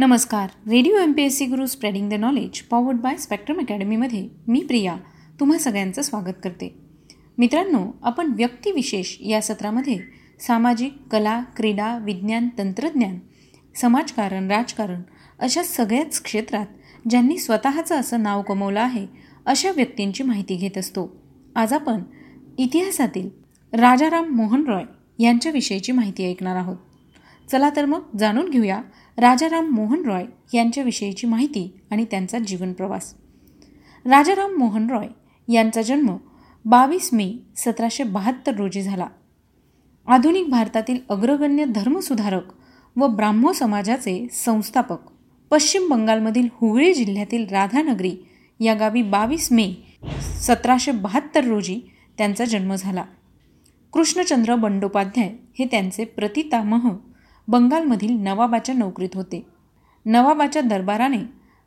नमस्कार. 0.00 0.48
Radio 0.70 0.96
M 0.96 1.12
P 1.12 1.22
S 1.22 1.38
C 1.38 1.46
Guru 1.46 1.66
spreading 1.66 2.10
the 2.10 2.14
knowledge 2.14 2.60
powered 2.62 2.96
by 2.96 3.16
spectrum 3.16 3.58
अकॅडमीमध्ये 3.58 4.28
मी 4.48 4.60
प्रिया 4.60 4.96
तुम्हा 5.40 5.58
सगळ्यांचं 5.58 6.02
स्वागत 6.02 6.38
करते. 6.44 6.74
मित्रांनो 7.38 7.98
आपण 8.02 8.32
व्यक्तिविशेष 8.32 9.16
या 9.20 9.42
सत्रामध्ये 9.42 9.98
सामाजिक 10.40 10.94
कला 11.10 11.42
क्रीडा 11.56 11.98
विज्ञान 11.98 12.48
तंत्रज्ञान 12.58 13.18
समाजकारण 13.74 14.50
राजकारण 14.50 15.02
अशा 15.38 15.62
सगळ्याच 15.62 16.22
क्षेत्रात 16.22 16.66
ज्यांनी 17.10 17.38
स्वतःचं 17.38 18.00
असं 18.00 18.22
नाव 18.22 18.42
कमवलं 18.42 18.80
आहे 18.80 19.06
अशा 19.46 19.70
व्यक्तींची 19.70 20.22
माहिती 20.22 20.56
घेत 20.56 20.78
असतो. 20.78 21.22
आज 21.56 21.72
आपण 21.72 22.02
इतिहासातील 22.58 23.28
राजाराम 23.72 24.28
मोहन 24.28 24.64
रॉय 24.66 24.84
यांच्याविषयीची 25.18 25.92
माहिती 25.92 26.30
ऐकणार 26.30 26.56
आहोत. 26.56 26.76
चला 27.50 27.70
तर 27.76 27.84
मग 27.84 28.16
जाणून 28.18 28.48
घेऊया 28.50 28.82
राजाराम 29.18 29.68
मोहन 29.68 30.04
रॉय 30.06 30.24
यांच्याविषयीची 30.54 31.26
माहिती 31.26 31.80
आणि 31.90 32.04
त्यांचा 32.04 32.38
जीवनप्रवास 32.38 33.14
राजाराम 34.04 34.56
मोहन 34.58 34.90
रॉय 34.90 35.08
यांचा 35.52 35.82
जन्म 35.82 36.16
बावीस 36.64 37.10
मे 37.12 37.32
सतराशे 37.56 38.04
बहात्तर 38.04 38.54
रोजी 38.54 38.82
झाला. 38.82 39.06
आधुनिक 40.06 40.48
भारतातील 40.48 40.98
अग्रगण्य 41.08 41.64
धर्मसुधारक 41.64 42.42
व 42.96 43.06
ब्राह्मो 43.06 43.52
समाजाचे 43.52 44.26
संस्थापक 44.32 44.98
पश्चिम 45.50 45.88
बंगालमधील 45.90 46.48
हुगळी 46.52 46.94
जिल्ह्यातील 46.94 47.46
राधानगरी 47.50 48.16
या 48.60 48.74
गावी 48.74 49.02
बावीस 49.02 49.52
मे 49.52 49.74
सतराशे 50.40 50.90
बहात्तर 50.90 51.44
रोजी 51.44 51.80
त्यांचा 52.18 52.44
जन्म 52.44 52.74
झाला. 52.74 53.04
कृष्णचंद्र 53.92 54.54
बंडोपाध्याय 54.54 55.34
हे 55.58 55.64
त्यांचे 55.64 56.04
प्रतितामह 56.04 56.88
बंगालमधील 57.48 58.16
नवाबाच्या 58.20 58.74
नोकरीत 58.74 59.08
होते. 59.14 59.46
नवाबाच्या 60.06 60.62
दरबाराने 60.62 61.18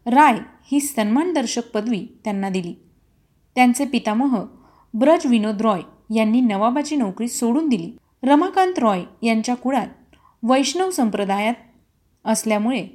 राय 0.06 0.38
ही 0.72 0.80
सन्मानदर्शक 0.80 1.72
पदवी 1.74 2.08
त्यांना 2.24 2.50
दिली. 2.50 2.74
त्यांचे 3.56 3.86
पितामह 3.86 4.44
ब्रज 4.94 5.26
विनोद 5.26 5.62
रॉय 5.62 5.82
यांनी 6.16 6.42
नवाबाची 6.42 6.96
नोकरी 6.96 7.28
सोडून 7.28 7.70
दिली. 7.70 7.92
रमाकांत 8.24 8.80
रॉय 8.80 9.04
यांच्या 9.24 9.56
कुळात 9.56 9.88
वैष्णव 10.44 10.90
संप्रदायात 10.90 11.54
असल्यामुळे 12.26 12.88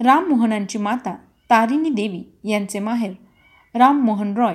राममोहनांची 0.00 0.78
माता 0.78 1.14
तारिणी 1.50 1.90
देवी 1.90 2.50
यांचे 2.50 2.78
माहेर 2.78 3.12
राममोहन 3.74 4.34
रॉय 4.36 4.54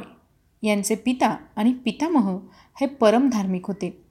यांचे 0.67 0.95
पिता 0.95 1.38
आणि 1.55 1.73
पितामह 1.73 2.38
हे 2.81 2.88
परमधार्मिक 2.88 3.67
होते. 3.67 4.03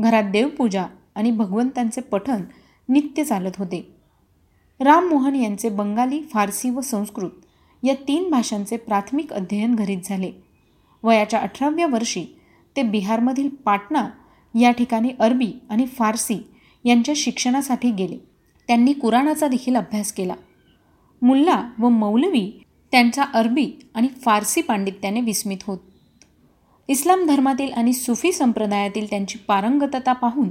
घरात 0.00 0.24
देवपूजा 0.24 0.86
आणि 1.14 1.30
भगवंतांचे 1.30 2.00
पठण 2.00 2.42
नित्य 2.90 3.24
चालत 3.24 3.50
होते. 3.58 3.94
राममोहन 4.80 5.34
यांचे 5.34 5.68
बंगाली 5.68 6.22
फारसी 6.22 6.70
व 6.70 6.80
संस्कृत 6.80 7.30
या 7.82 7.94
तीन 8.08 8.30
भाषांचे 8.30 8.76
प्राथमिक 8.76 9.32
अध्ययन 9.32 9.74
घरीच 9.74 10.08
झाले. 10.08 10.32
वयाच्या 11.02 11.40
अठराव्या 11.40 11.86
वर्षी 11.86 12.24
ते 12.76 12.82
बिहारमधील 12.82 13.48
पाटणा 13.48 14.08
या 14.60 14.70
ठिकाणी 14.70 15.10
अरबी 15.18 15.52
आणि 15.70 15.86
फारसी 15.86 16.48
यांच्या 16.84 17.14
शिक्षणासाठी 17.16 17.90
गेले. 17.90 18.16
त्यांनी 18.66 18.92
कुराणाचा 18.92 19.48
देखील 19.48 19.76
अभ्यास 19.76 20.12
केला. 20.12 20.34
मुल्ला 21.22 21.70
व 21.78 21.88
मौलवी 21.88 22.62
त्यांचा 22.92 23.24
अरबी 23.34 23.72
आणि 23.94 24.08
फारसी 24.08 24.62
पांडित्याने 24.62 25.20
विस्मित 25.20 25.58
होत. 25.66 25.78
इस्लाम 26.88 27.26
धर्मातील 27.26 27.72
आणि 27.72 27.92
सुफी 27.92 28.32
संप्रदायातील 28.32 29.06
त्यांची 29.10 29.38
पारंगतता 29.38 30.12
पाहून 30.12 30.48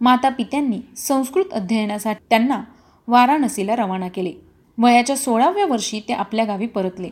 माता 0.00 0.28
पित्यांनी 0.28 0.80
संस्कृत 0.96 1.44
अध्ययनासाठी 1.52 2.24
त्यांना 2.30 2.62
वाराणसीला 3.08 3.76
रवाना 3.76 4.08
केले. 4.08 4.32
वयाच्या 4.78 5.16
सोळाव्या 5.16 5.66
वर्षी 5.66 6.00
ते 6.00 6.12
आपल्या 6.12 6.44
गावी 6.44 6.66
परतले. 6.66 7.10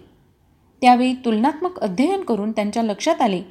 त्यावेळी 0.81 1.15
तुलनात्मक 1.15 1.79
अध्ययन 1.79 2.21
करून 2.21 2.53
त्यांच्या 2.53 2.83
लक्षात 2.83 3.23
आले 3.23 3.43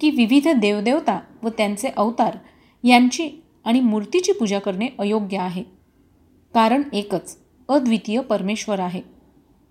की 0.00 0.10
विविध 0.10 0.48
देवदेवता 0.48 1.20
व 1.42 1.48
त्यांचे 1.48 1.88
अवतार 1.96 2.36
यांची 2.84 3.30
आणि 3.64 3.80
मूर्तीची 3.80 4.32
पूजा 4.32 4.58
करणे 4.58 4.88
अयोग्य 4.98 5.38
आहे. 5.38 5.62
कारण 6.54 6.82
एकच 6.92 7.38
अद्वितीय 7.68 8.20
परमेश्वर 8.20 8.80
आहे. 8.80 9.00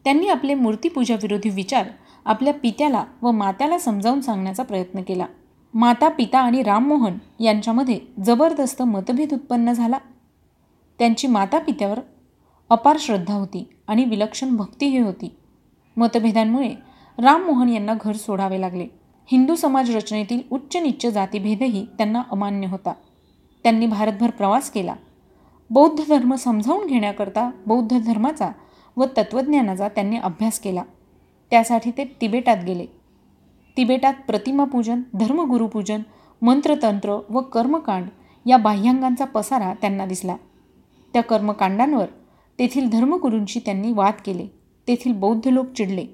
त्यांनी 0.03 0.27
आपले 0.27 0.53
मूर्तीपूजाविरोधी 0.53 1.49
विचार 1.49 1.87
आपल्या 2.25 2.53
पित्याला 2.53 3.05
व 3.21 3.31
मात्याला 3.31 3.79
समजावून 3.79 4.21
सांगण्याचा 4.21 4.63
प्रयत्न 4.63 5.01
केला. 5.01 5.25
माता 5.75 6.09
पिता 6.09 6.39
आणि 6.39 6.63
राममोहन 6.63 7.17
यांच्यामध्ये 7.39 7.99
जबरदस्त 8.25 8.81
मतभेद 8.81 9.33
उत्पन्न 9.33 9.71
झाला. 9.73 9.97
त्यांची 10.99 11.27
माता 11.27 11.59
पित्यावर 11.59 11.99
अपार 12.69 12.97
श्रद्धा 12.99 13.33
होती 13.33 13.69
आणि 13.87 14.03
विलक्षण 14.03 14.55
भक्तीही 14.55 14.97
होती. 14.97 15.35
मतभेदांमुळे 15.97 16.75
राममोहन 17.17 17.69
यांना 17.69 17.93
घर 18.01 18.15
सोडावे 18.15 18.61
लागले. 18.61 18.87
हिंदू 19.25 19.55
समाज 19.55 19.95
रचनेतील 19.95 20.41
उच्च 20.51 20.77
निच्च 20.77 21.05
जातीभेदही 21.05 21.85
त्यांना 21.97 22.21
अमान्य 22.31 22.67
होता. 22.67 22.93
त्यांनी 23.63 23.85
भारतभर 23.85 24.29
प्रवास 24.29 24.69
केला. 24.69 24.95
बौद्ध 25.69 26.03
धर्म 26.09 26.35
समजावून 26.35 26.87
घेण्याकरता 26.87 27.51
बौद्ध 27.67 27.99
धर्माचा 27.99 28.51
व 28.97 29.05
तत्त्वज्ञानाचा 29.05 29.87
त्यांनी 29.87 30.17
अभ्यास 30.17 30.59
केला. 30.59 30.83
त्यासाठी 31.49 31.91
ते 31.91 32.17
तिबेटात 32.21 32.57
गेले. 32.67 32.85
तिबेटात 33.77 34.13
प्रतिमापूजन 34.27 35.01
धर्मगुरुपूजन 35.13 36.01
मंत्रतंत्र 36.41 37.19
व 37.29 37.41
कर्मकांड 37.41 38.07
या 38.45 38.57
बाह्यांगांचा 38.57 39.25
पसारा 39.25 39.73
त्यांना 39.73 40.05
दिसला. 40.05 40.35
त्या 41.13 41.23
कर्मकांडांवर 41.23 42.05
तेथील 42.59 42.89
धर्मगुरूंशी 42.89 43.59
त्यांनी 43.59 43.91
वाद 43.91 44.13
केले. 44.25 44.47
तेथील 44.87 45.13
बौद्ध 45.13 45.47
लोक 45.47 45.65
चिडले. 45.71 46.05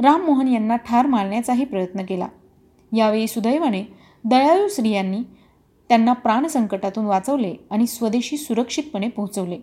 राममोहन 0.00 0.48
यांना 0.48 0.76
ठार 0.76 1.06
मारण्याचाही 1.06 1.64
प्रयत्न 1.64 2.04
केला. 2.04 2.28
यावेळी 2.96 3.26
सुदैवाने 3.26 3.84
दयाळू 4.24 4.68
स्त्रियांनी 4.68 5.20
त्यांना 5.88 6.12
प्राणसंकटातून 6.12 7.04
वाचवले 7.04 7.54
आणि 7.70 7.86
स्वदेशी 7.86 8.36
सुरक्षितपणे 8.36 9.08
पोहोचवले. 9.08 9.58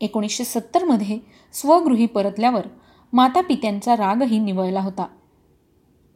एकोणीसशे 0.00 0.44
सत्तरमध्ये 0.44 1.18
स्वगृही 1.52 2.06
परतल्यावर 2.06 2.66
मातापित्यांचा 3.12 3.96
रागही 3.96 4.38
निवळला 4.38 4.80
होता. 4.80 5.06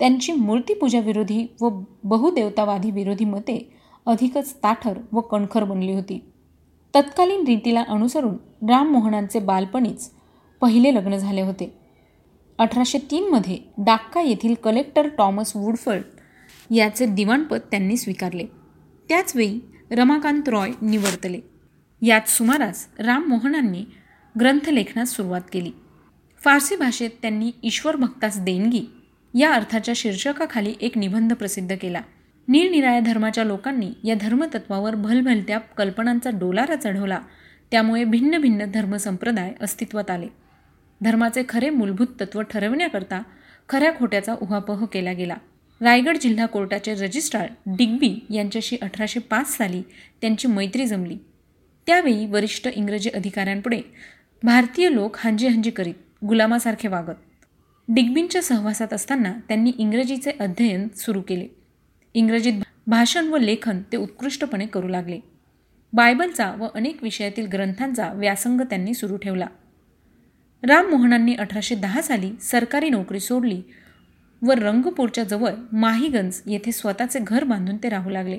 त्यांची 0.02 0.32
मूर्तीपूजाविरोधी 0.32 1.46
व 1.60 1.68
बहुदेवतावादी 2.04 2.90
विरोधी 2.90 3.24
मते 3.24 3.74
अधिकच 4.06 4.54
ताठर 4.54 4.98
व 5.12 5.20
कणखर 5.20 5.64
बनली 5.64 5.92
होती. 5.92 6.32
तत्कालीन 6.94 7.44
रीतीला 7.46 7.84
अनुसरून 7.88 8.34
राममोहनांचे 8.68 9.38
बालपणीच 9.38 10.10
पहिले 10.60 10.94
लग्न 10.94 11.16
झाले 11.16 11.40
होते. 11.40 11.78
अठराशे 12.58 12.98
तीनमध्ये 12.98 13.58
डाक्का 13.78 14.20
येथील 14.20 14.54
कलेक्टर 14.54 15.08
टॉमस 15.08 15.52
वुडफर्ड 15.56 16.02
याचे 16.74 17.06
दिवाणपद 17.06 17.58
त्यांनी 17.70 17.96
स्वीकारले. 17.96 18.46
त्याचवेळी 19.08 19.60
रमाकांत 19.90 20.48
रॉय 20.48 20.70
निवर्तले 20.82 21.40
याच 22.02 22.28
सुमारास 22.28 22.86
राममोहनांनी 22.98 23.84
ग्रंथलेखनास 24.40 25.10
सुरुवात 25.10 25.42
केली. 25.52 25.70
फारसी 26.44 26.76
भाषेत 26.76 27.10
त्यांनी 27.22 27.50
ईश्वर 27.62 27.96
भक्तास 27.96 28.40
देणगी 28.40 28.84
या 29.34 29.52
अर्थाच्या 29.52 29.94
शीर्षकाखाली 29.96 30.74
एक 30.80 30.98
निबंध 30.98 31.32
प्रसिद्ध 31.32 31.76
केला. 31.80 32.00
निरनिराळ्या 32.48 33.00
धर्माच्या 33.00 33.44
लोकांनी 33.44 33.92
या 34.04 34.14
धर्मतत्वावर 34.20 34.94
भलभलत्या 34.94 35.58
कल्पनांचा 35.58 36.30
डोलारा 36.30 36.76
चढवला. 36.76 37.18
त्यामुळे 37.70 38.04
भिन्न 38.04 38.38
भिन्न 38.38 38.64
धर्मसंप्रदाय 38.64 39.52
अस्तित्वात 39.60 40.10
आले. 40.10 40.26
धर्माचे 41.00 41.42
खरे 41.48 41.70
मूलभूत 41.70 42.06
तत्व 42.20 42.42
ठरवण्याकरता 42.42 43.22
खऱ्या 43.68 43.92
खोट्याचा 43.98 44.34
उहापोह 44.42 44.84
केला 44.84 45.12
गेला. 45.12 45.34
रायगड 45.80 46.16
जिल्हा 46.16 46.46
कोर्टाचे 46.46 46.94
रजिस्ट्रार 46.94 47.48
डिग्बी 47.66 48.26
यांच्याशी 48.30 48.76
अठराशे 48.82 49.20
पाच 49.20 49.56
साली 49.56 49.82
त्यांची 50.20 50.48
मैत्री 50.48 50.86
जमली. 50.86 51.16
त्यावेळी 51.86 52.26
वरिष्ठ 52.26 52.68
इंग्रजी 52.74 53.10
अधिकाऱ्यांपुढे 53.10 53.80
भारतीय 54.42 54.88
लोक 54.92 55.16
हांजी 55.18 55.48
हांजी 55.48 55.70
करीत 55.70 55.94
गुलामासारखे 56.24 56.88
वागत. 56.88 57.31
डिग्बींच्या 57.88 58.42
सहवासात 58.42 58.92
असताना 58.92 59.32
त्यांनी 59.48 59.72
इंग्रजीचे 59.78 60.30
अध्ययन 60.40 60.88
सुरू 60.96 61.20
केले. 61.20 61.48
इंग्रजीत 62.14 62.52
भाषण 62.86 63.28
व 63.28 63.36
लेखन 63.36 63.82
ते 63.92 63.96
उत्कृष्टपणे 63.96 64.66
करू 64.66 64.88
लागले. 64.88 65.20
बायबलचा 65.92 66.54
व 66.58 66.66
अनेक 66.74 67.02
विषयातील 67.02 67.46
ग्रंथांचा 67.46 68.12
व्यासंग 68.12 68.60
त्यांनी 68.60 68.94
सुरू 68.94 69.16
ठेवला. 69.16 69.46
राममोहनांनी 70.62 71.34
अठराशे 71.34 71.74
दहा 71.74 72.02
साली 72.02 72.32
सरकारी 72.40 72.88
नोकरी 72.88 73.20
सोडली 73.20 73.62
व 74.42 74.52
रंगपूरच्या 74.52 75.24
जवळ 75.24 75.52
माहीगंज 75.72 76.42
येथे 76.46 76.72
स्वतःचे 76.72 77.18
घर 77.22 77.44
बांधून 77.44 77.76
ते 77.76 77.88
राहू 77.88 78.10
लागले. 78.10 78.38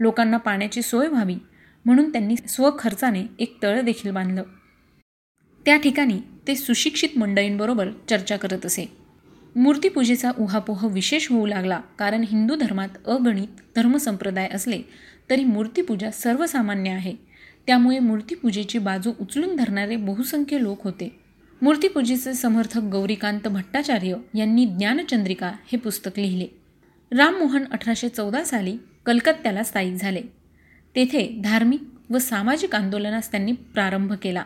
लोकांना 0.00 0.36
पाण्याची 0.36 0.82
सोय 0.82 1.08
व्हावी 1.08 1.36
म्हणून 1.84 2.12
त्यांनी 2.12 2.36
स्वखर्चाने 2.36 3.24
एक 3.38 3.58
तळ 3.62 3.80
देखील 3.80 4.10
बांधलं. 4.10 4.42
त्या 5.66 5.76
ठिकाणी 5.76 6.20
ते 6.46 6.54
सुशिक्षित 6.54 7.18
मंडळींबरोबर 7.18 7.88
चर्चा 8.10 8.36
करत 8.36 8.66
असे. 8.66 8.92
मूर्तीपूजेचा 9.56 10.30
उहापोह 10.38 10.86
विशेष 10.92 11.30
होऊ 11.30 11.46
लागला. 11.46 11.80
कारण 11.98 12.24
हिंदू 12.30 12.54
धर्मात 12.54 12.88
अगणित 13.06 13.48
धर्मसंप्रदाय 13.76 14.48
असले 14.54 14.82
तरी 15.30 15.44
मूर्तीपूजा 15.44 16.10
सर्वसामान्य 16.10 16.90
आहे. 16.90 17.14
त्यामुळे 17.66 17.98
मूर्तीपूजेची 17.98 18.78
बाजू 18.78 19.12
उचलून 19.20 19.56
धरणारे 19.56 19.96
बहुसंख्य 19.96 20.62
लोक 20.62 20.84
होते. 20.84 21.20
मूर्तिपूजेचे 21.62 22.34
समर्थक 22.34 22.80
गौरीकांत 22.80 23.48
भट्टाचार्य 23.48 24.14
यांनी 24.34 24.66
ज्ञानचंद्रिका 24.66 25.52
हे 25.72 25.78
पुस्तक 25.78 26.18
लिहिले. 26.18 26.46
राममोहन 27.16 27.64
अठराशे 27.72 28.08
चौदा 28.08 28.44
साली 28.44 28.78
कलकत्त्याला 29.06 29.62
स्थायिक 29.62 29.94
झाले. 29.94 30.22
तेथे 30.96 31.40
धार्मिक 31.44 31.82
व 32.10 32.18
सामाजिक 32.18 32.74
आंदोलनास 32.74 33.30
त्यांनी 33.30 33.52
प्रारंभ 33.52 34.12
केला. 34.12 34.44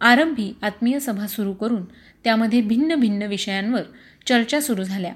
आरंभी 0.00 0.52
आत्मीय 0.62 0.98
सभा 1.00 1.26
सुरू 1.26 1.52
करून 1.52 1.84
त्यामध्ये 2.24 2.60
भिन्न 2.60 2.94
भिन्न 2.94 3.22
विषयांवर 3.22 3.82
चर्चा 4.26 4.60
सुरू 4.60 4.82
झाल्या. 4.82 5.12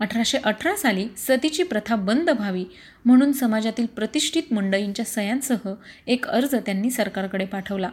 अठराशे 0.00 0.38
अठरा 0.38 0.76
साली 0.76 1.08
सतीची 1.16 1.62
प्रथा 1.62 1.96
बंद 1.96 2.30
व्हावी 2.30 2.64
म्हणून 3.04 3.32
समाजातील 3.32 3.86
प्रतिष्ठित 3.86 4.52
मंडळींच्या 4.52 5.04
सयांसह 5.04 5.74
एक 6.06 6.26
अर्ज 6.26 6.54
त्यांनी 6.54 6.90
सरकारकडे 6.90 7.44
पाठवला. 7.44 7.90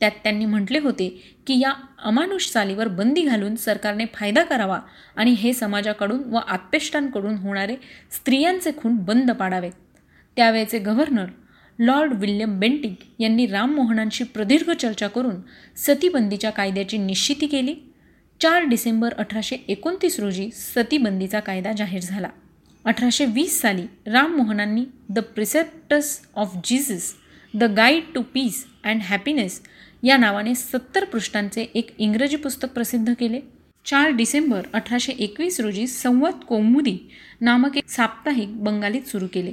त्यात 0.00 0.12
त्यांनी 0.22 0.44
म्हटले 0.44 0.78
होते 0.78 1.08
की 1.46 1.60
या 1.60 1.72
अमानुष 2.04 2.50
चालीवर 2.50 2.88
बंदी 2.88 3.22
घालून 3.22 3.56
सरकारने 3.56 4.04
फायदा 4.14 4.42
करावा 4.42 4.80
आणि 5.16 5.30
हे 5.30 5.52
समाजाकडून 5.52 6.22
व 6.24 6.36
आत्पेष्टांकडून 6.36 7.34
होणारे 7.34 7.76
स्त्रियांचे 8.10 8.70
खून 8.76 8.96
बंद 8.96 9.30
पाडावेत. 9.30 9.72
त्यावेळेचे 10.36 10.78
गव्हर्नर 10.78 11.26
लॉर्ड 11.78 12.12
विल्यम 12.12 12.58
बेंटिक 12.60 12.98
यांनी 13.18 13.46
राममोहनांशी 13.46 14.24
प्रदीर्घ 14.24 14.70
चर्चा 14.70 15.08
करून 15.08 15.34
सतीबंदीच्या 15.76 16.50
कायद्याची 16.50 16.98
निश्चिती 16.98 17.46
केली. 17.46 17.74
चार 18.40 18.64
डिसेंबर 18.64 19.14
अठराशे 19.14 19.56
एकोणतीस 19.68 20.18
रोजी 20.20 20.50
सतीबंदीचा 20.50 21.40
कायदा 21.40 21.72
जाहीर 21.72 22.00
झाला. 22.00 22.28
अठराशे 22.84 23.26
वीस 23.26 23.60
साली 23.60 23.82
राममोहनांनी 24.06 24.84
the 25.08 25.18
precepts 25.18 26.20
of 26.34 26.56
Jesus 26.64 27.12
the 27.54 27.64
guide 27.64 28.02
to 28.14 28.22
peace 28.34 28.64
and 28.84 29.00
happiness 29.02 29.60
या 30.02 30.16
नावाने 30.16 30.54
सत्तर 30.54 31.04
पृष्ठांचे 31.04 31.66
एक 31.74 31.94
इंग्रजी 31.98 32.36
पुस्तक 32.36 32.68
प्रसिद्ध 32.68 33.12
केले. 33.20 33.40
चार 33.84 34.10
डिसेंबर 34.10 34.62
अठराशे 34.72 35.12
एकवीस 35.12 35.60
रोजी 35.60 35.86
संवत 35.86 36.44
कौमुदी 36.48 36.98
नामक 37.40 37.76
एक 37.76 37.88
साप्ताहिक 37.88 38.62
बंगालीत 38.64 39.02
सुरू 39.02 39.26
केले. 39.32 39.52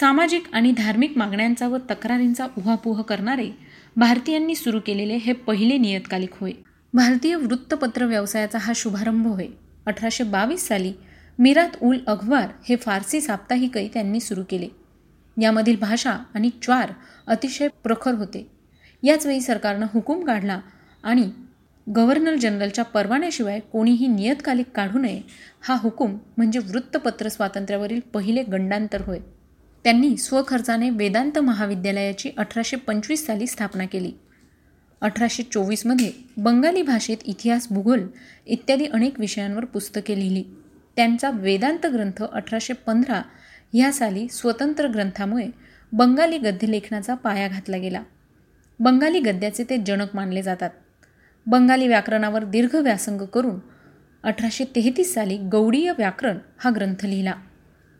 सामाजिक 0.00 0.44
आणि 0.52 0.72
धार्मिक 0.72 1.18
मागण्यांचा 1.18 1.68
व 1.68 1.76
तक्रारींचा 1.90 2.46
उहापोह 2.58 3.02
करणारे 3.02 3.50
भारतीयांनी 3.96 4.54
सुरू 4.54 4.80
केलेले 4.86 5.14
हे 5.14 5.32
पहिले 5.32 5.78
नियतकालिक 5.78 6.30
होय. 6.40 6.52
भारतीय 6.94 7.34
वृत्तपत्र 7.34 8.04
व्यवसायाचा 8.04 8.58
हा 8.58 8.72
शुभारंभ 8.76 9.26
होय. 9.26 9.46
अठराशे 9.86 10.24
बावीस 10.24 10.68
साली 10.68 10.92
मिरात 11.38 11.68
उल 11.82 11.98
अखबार 12.06 12.48
हे 12.68 12.76
फारसी 12.76 13.20
साप्ताहिकही 13.20 13.88
त्यांनी 13.88 14.20
सुरू 14.20 14.42
केले. 14.50 14.68
यामधील 15.42 15.76
भाषा 15.80 16.10
आणि 16.34 16.50
च्वार 16.62 16.92
अतिशय 17.26 17.68
प्रखर 17.84 18.14
होते. 18.14 18.46
याच 19.02 19.26
वेळी 19.26 19.40
सरकारनं 19.40 19.86
हुकूम 19.94 20.24
काढला 20.24 20.60
आणि 21.04 21.30
गव्हर्नर 21.96 22.34
जनरलच्या 22.34 22.84
परवान्याशिवाय 22.84 23.60
कोणीही 23.60 24.06
नियतकालिक 24.06 24.66
काढू 24.74 24.98
नये 24.98 25.22
हा 25.62 25.76
हुकूम 25.80 26.18
म्हणजे 26.36 26.58
वृत्तपत्र 26.58 27.28
स्वातंत्र्यावरील 27.28 28.00
पहिले 28.14 28.42
गंडांतर 28.42 29.00
होय. 29.00 29.18
त्यांनी 29.86 30.16
स्वखर्चाने 30.16 30.90
वेदांत 30.90 31.38
महाविद्यालयाची 31.38 32.30
अठराशे 32.36 32.76
पंचवीस 32.76 33.26
साली 33.26 33.46
स्थापना 33.46 33.84
केली. 33.86 34.12
अठराशे 35.00 35.42
चोवीसमध्ये 35.42 36.10
बंगाली 36.36 36.82
भाषेत 36.82 37.16
इतिहास 37.24 37.66
भूगोल 37.70 38.06
इत्यादी 38.46 38.86
अनेक 38.86 39.20
विषयांवर 39.20 39.64
पुस्तके 39.64 40.18
लिहिली. 40.18 40.42
त्यांचा 40.96 41.30
वेदांत 41.30 41.86
ग्रंथ 41.86 42.22
अठराशे 42.22 42.72
पंधरा 42.72 43.22
ह्या 43.72 43.92
साली 43.92 44.28
स्वतंत्र 44.28 44.88
ग्रंथामुळे 44.88 45.46
बंगाली 45.92 46.38
गद्यलेखनाचा 46.38 47.14
पाया 47.14 47.48
घातला 47.48 47.76
गेला. 47.76 48.02
बंगाली 48.80 49.20
गद्याचे 49.20 49.64
ते 49.64 49.76
जनक 49.76 50.08
मानले 50.14 50.42
जातात. 50.42 50.70
बंगाली 51.46 51.88
व्याकरणावर 51.88 52.44
दीर्घ 52.44 52.76
व्यासंग 52.76 53.20
करून 53.20 53.58
अठराशे 54.22 54.64
तेहतीस 54.64 55.14
साली 55.14 55.36
गौडीय 55.36 55.92
व्याकरण 55.98 56.38
हा 56.58 56.70
ग्रंथ 56.70 57.04
लिहिला. 57.04 57.34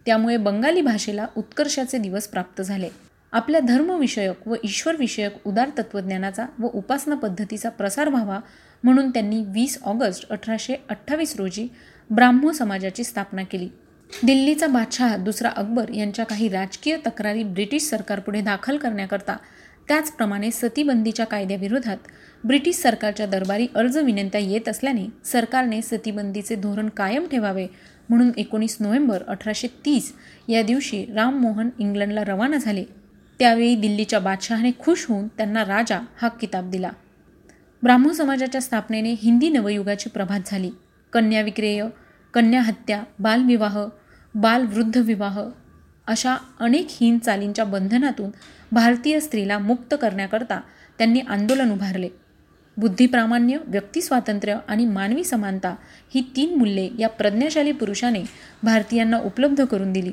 त्यामुळे 0.07 0.37
बंगाली 0.37 0.81
भाषेला 0.81 1.27
उत्कर्षाचे 1.37 1.99
दिवस 1.99 2.29
प्राप्त 2.29 2.63
झाले. 2.63 2.89
आपल्या 3.33 3.61
धर्मविषयक 3.61 4.47
व 4.49 4.55
ईश्वरविषयक 4.65 5.47
उदार 5.47 5.71
तत्त्वज्ञानाचा 5.79 6.47
व 6.59 6.69
उपासना 6.75 7.15
पद्धतीचा 7.15 7.69
प्रसार 7.69 8.09
व्हावा 8.09 8.39
म्हणून 8.85 9.11
त्यांनी 9.11 9.43
वीस 9.47 9.79
ऑगस्ट 9.83 10.31
अठराशे 10.31 10.75
अठ्ठावीस 10.89 11.35
रोजी 11.37 11.67
ब्राह्मो 12.11 12.53
समाजाची 12.53 13.05
स्थापना 13.05 13.43
केली. 13.43 13.69
दिल्लीचा 14.11 14.67
बादशहा 14.67 15.17
दुसरा 15.17 15.49
अकबर 15.49 15.91
यांच्या 15.95 16.25
काही 16.25 16.49
राजकीय 16.49 16.97
तक्रारी 17.07 17.43
ब्रिटिश 17.45 17.89
सरकारपुढे 17.89 18.41
दाखल 18.41 18.77
करण्याकरता 18.77 19.37
त्याचप्रमाणे 19.89 20.51
सतीबंदीच्या 20.51 21.27
कायद्याविरोधात 21.27 22.09
ब्रिटिश 22.45 22.77
सरकारच्या 22.77 23.27
दरबारी 23.27 23.67
अर्ज 23.75 23.99
विनंत्या 23.99 24.41
येत 24.41 24.69
असल्याने 24.69 25.07
सरकारने 25.25 25.83
सतीबंदीचे 25.83 26.55
धोरण 26.55 26.89
कायम 26.89 27.27
ठेवावे 27.27 27.67
म्हणून 28.09 28.31
एकोणीस 28.37 28.77
नोव्हेंबर 28.81 29.23
अठराशे 29.29 29.69
तीस 29.85 30.13
या 30.49 30.63
दिवशी 30.63 31.05
राममोहन 31.15 31.69
इंग्लंडला 31.79 32.25
रवाना 32.25 32.57
झाले. 32.57 32.85
त्यावेळी 33.39 33.77
दिल्लीच्या 33.77 34.19
बादशहाने 34.19 34.71
खुश 34.79 35.07
होऊन 35.09 35.29
त्यांना 35.29 35.65
राजा 35.65 36.01
हा 36.23 36.29
किताब 36.29 36.71
दिला. 36.71 36.91
ब्राह्मण 37.83 38.13
समाजाच्या 38.13 38.61
स्थापनेने 38.61 39.13
हिंदी 39.13 39.49
नवयुगाची 39.49 40.09
प्रभात 40.09 40.41
झाली. 40.47 40.71
कन्या 41.13 41.43
विक्रेय 41.43 41.85
कन्या 42.35 42.63
हत्या 42.63 43.03
बालविवाह 43.19 43.79
बालवृद्ध 44.35 44.97
विवाह 44.97 45.41
अशा 46.07 46.37
अनेक 46.61 46.87
हीन 46.91 47.19
चालींच्या 47.19 47.65
बंधनातून 47.65 48.31
भारतीय 48.73 49.21
स्त्रीला 49.21 49.59
मुक्त 49.59 49.95
करण्याकरता 50.01 50.61
त्यांनी 50.99 51.21
आंदोलन 51.21 51.73
उभारले. 51.73 52.09
बुद्धिप्रामाण्य 52.77 53.59
व्यक्तिस्वातंत्र्य 53.67 54.59
आणि 54.69 54.85
मानवी 54.85 55.25
समानता 55.25 55.75
ही 56.15 56.21
तीन 56.37 56.55
मूल्ये 56.59 56.91
या 56.99 57.09
प्रज्ञाशाली 57.09 57.73
पुरुषाने 57.73 58.23
भारतीयांना 58.63 59.19
उपलब्ध 59.19 59.65
करून 59.65 59.93
दिली. 59.93 60.13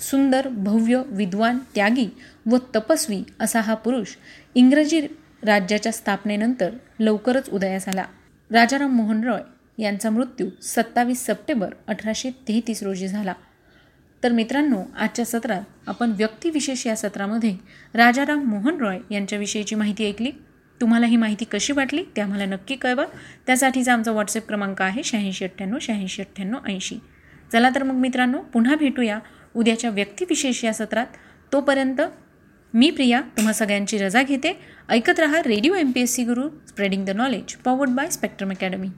सुंदर 0.00 0.48
भव्य 0.48 1.02
विद्वान 1.06 1.58
त्यागी 1.74 2.08
व 2.46 2.56
तपस्वी 2.76 3.22
असा 3.40 3.60
हा 3.60 3.74
पुरुष 3.74 4.08
इंग्रजी 4.54 5.00
राज्याच्या 5.42 5.92
स्थापनेनंतर 5.92 6.70
लवकरच 7.00 7.50
उदयास 7.50 7.88
आला. 7.88 8.04
राजाराम 8.50 8.96
मोहन 8.96 9.24
रॉय 9.24 9.40
यांचा 9.82 10.10
मृत्यू 10.10 10.48
सत्तावीस 10.62 11.26
सप्टेंबर 11.26 11.74
अठराशे 11.86 12.30
तेहतीस 12.48 12.82
रोजी 12.82 13.08
झाला. 13.08 13.32
तर 14.22 14.32
मित्रांनो 14.32 14.82
आजच्या 14.96 15.24
सत्रात 15.24 15.62
आपण 15.86 16.10
व्यक्तिविशेष 16.10 16.86
या 16.86 16.96
सत्रामध्ये 16.96 17.56
राजाराम 17.94 18.42
मोहन 18.44 18.80
रॉय 18.80 18.98
यांच्याविषयीची 19.10 19.74
माहिती 19.74 20.08
ऐकली. 20.08 20.30
तुम्हाला 20.82 21.06
ही 21.06 21.16
माहिती 21.16 21.44
कशी 21.44 21.72
वाटली 21.72 22.04
ते 22.16 22.20
आम्हाला 22.20 22.44
नक्की 22.44 22.76
कळवा. 22.76 23.04
त्यासाठीचा 23.46 23.92
आमचा 23.92 24.10
व्हॉट्सअप 24.10 24.46
क्रमांक 24.48 24.82
आहे 24.82 25.02
शहाऐंशी 25.02 25.44
अठ्ठ्याण्णव 25.44 25.78
शहाऐंशी 25.80 26.22
अठ्ठ्याण्णव 26.22 26.58
ऐंशी. 26.68 26.96
चला 27.52 27.70
तर 27.74 27.82
मग 27.82 27.94
मित्रांनो 27.94 28.38
पुन्हा 28.38 28.74
भेटूया 28.74 29.18
उद्याच्या 29.56 29.90
व्यक्तिविशेष 29.90 30.64
या 30.64 30.72
सत्रात. 30.74 31.06
तोपर्यंत 31.52 32.00
मी 32.74 32.90
प्रिया 32.90 33.20
तुम्हा 33.20 33.52
सगळ्यांची 33.52 33.98
रजा 33.98 34.22
घेते. 34.22 34.58
ऐकत 34.88 35.20
रहा 35.20 35.38
radio 35.38 35.74
M 35.74 35.90
P 35.90 36.00
S 36.00 36.14
C 36.14 36.24
Guru 36.24 36.48
spreading 36.68 37.04
the 37.04 37.10
knowledge 37.10 37.54
powered 37.54 37.90
by 37.90 38.10
Spectrum 38.10 38.50
Academy 38.50 38.88